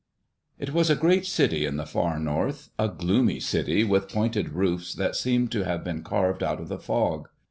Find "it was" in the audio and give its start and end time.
0.57-0.89